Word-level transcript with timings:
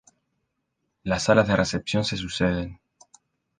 Las 1.03 1.25
salas 1.25 1.47
de 1.47 1.55
recepción 1.55 2.03
se 2.03 2.17
suceden. 2.17 2.79